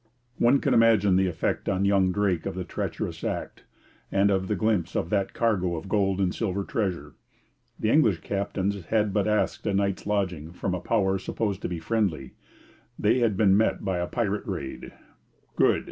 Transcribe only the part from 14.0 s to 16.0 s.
pirate raid. Good!